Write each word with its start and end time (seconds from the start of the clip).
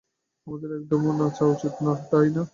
আমাদের 0.47 0.69
একদমই 0.77 1.13
নাচা 1.19 1.45
উচিত 1.53 1.73
না, 1.85 1.93
তাই 2.09 2.27
না? 2.35 2.43